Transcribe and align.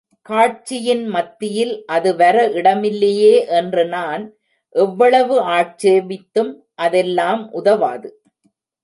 காட்சியின் 0.29 1.03
மத்தியில் 1.07 1.73
அது 1.85 2.15
வர 2.15 2.37
இடமில்லையே 2.53 3.33
என்று 3.49 3.83
நான் 3.87 4.23
எவ்வளவு 4.75 5.35
ஆட்சேபித்தும், 5.49 6.51
அதெல்லாம் 6.75 7.43
உதவாது. 7.51 8.09